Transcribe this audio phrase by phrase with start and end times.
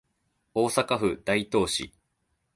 [0.55, 1.93] 大阪府大東市